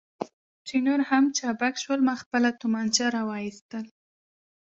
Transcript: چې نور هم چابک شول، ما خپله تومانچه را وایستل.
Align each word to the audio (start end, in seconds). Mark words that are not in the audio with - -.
چې 0.67 0.75
نور 0.85 0.99
هم 1.09 1.23
چابک 1.37 1.75
شول، 1.83 1.99
ما 2.07 2.15
خپله 2.23 2.49
تومانچه 2.61 3.05
را 3.15 3.21
وایستل. 3.29 3.85